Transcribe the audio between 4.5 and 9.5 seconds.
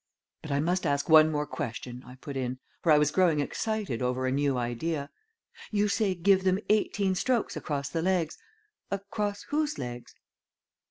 idea. "You say give them eighteen strokes across the legs. Across